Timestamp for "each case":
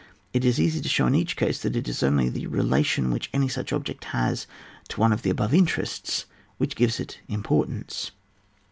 1.13-1.61